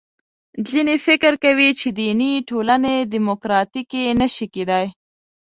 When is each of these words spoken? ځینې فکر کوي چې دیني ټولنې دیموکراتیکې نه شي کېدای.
ځینې 0.69 0.95
فکر 1.05 1.33
کوي 1.43 1.69
چې 1.79 1.87
دیني 1.99 2.33
ټولنې 2.49 2.95
دیموکراتیکې 3.13 4.03
نه 4.21 4.27
شي 4.33 4.45
کېدای. 4.53 4.85